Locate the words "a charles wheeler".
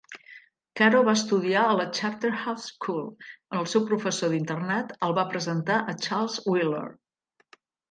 5.81-6.85